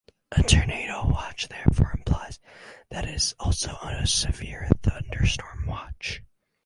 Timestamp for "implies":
1.95-2.39